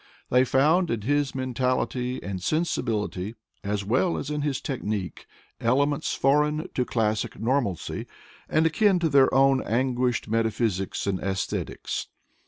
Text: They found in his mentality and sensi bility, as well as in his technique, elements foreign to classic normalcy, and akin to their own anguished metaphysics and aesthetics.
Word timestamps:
They 0.31 0.45
found 0.45 0.89
in 0.89 1.01
his 1.01 1.35
mentality 1.35 2.23
and 2.23 2.41
sensi 2.41 2.81
bility, 2.81 3.35
as 3.63 3.85
well 3.85 4.17
as 4.17 4.31
in 4.31 4.41
his 4.41 4.59
technique, 4.59 5.27
elements 5.59 6.15
foreign 6.15 6.67
to 6.73 6.85
classic 6.85 7.39
normalcy, 7.39 8.07
and 8.49 8.65
akin 8.65 8.97
to 8.97 9.09
their 9.09 9.31
own 9.31 9.61
anguished 9.61 10.27
metaphysics 10.27 11.05
and 11.05 11.19
aesthetics. 11.19 12.07